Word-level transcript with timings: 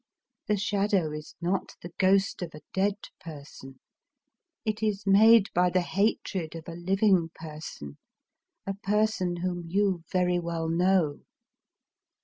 The 0.47 0.57
Shadow 0.57 1.11
is 1.11 1.35
not 1.41 1.75
the 1.83 1.91
ghost 1.99 2.41
of 2.41 2.55
a 2.55 2.61
dead 2.73 2.95
person. 3.19 3.79
It 4.65 4.77
is_made 4.79 5.53
by 5.53 5.69
the 5.69 5.81
hatred 5.83 6.55
of 6.55 6.67
a 6.67 6.73
living 6.73 7.29
person— 7.35 7.99
a 8.65 8.73
per 8.73 9.05
son 9.05 9.35
whom 9.43 9.67
you 9.67 10.01
very 10.11 10.39
well 10.39 10.69
know." 10.69 11.19